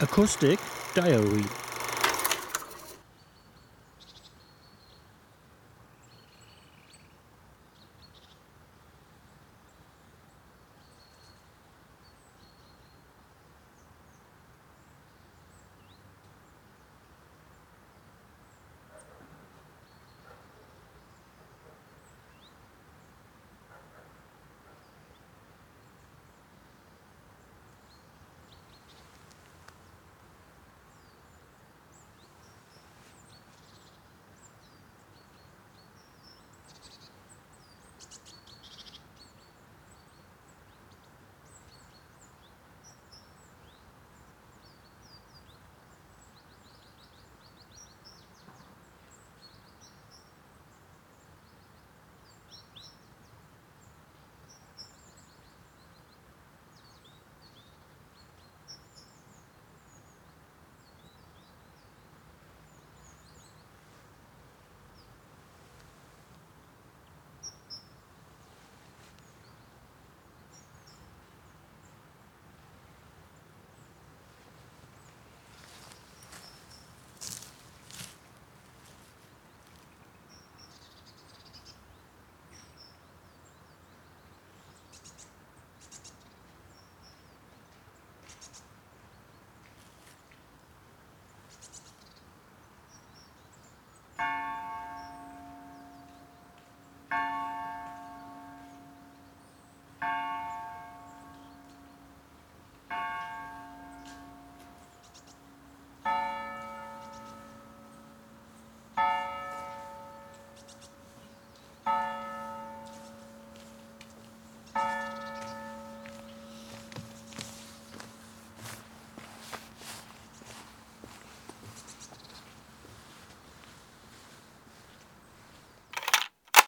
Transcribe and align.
Acoustic 0.00 0.60
Diary. 0.94 1.67